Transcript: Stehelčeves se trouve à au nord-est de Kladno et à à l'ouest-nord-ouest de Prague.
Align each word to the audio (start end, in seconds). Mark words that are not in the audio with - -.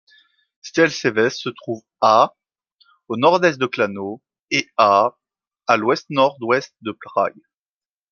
Stehelčeves 0.63 1.29
se 1.41 1.49
trouve 1.49 1.83
à 2.01 2.33
au 3.07 3.17
nord-est 3.17 3.59
de 3.59 3.67
Kladno 3.67 4.19
et 4.49 4.67
à 4.75 5.15
à 5.67 5.77
l'ouest-nord-ouest 5.77 6.73
de 6.81 6.97
Prague. 7.05 7.37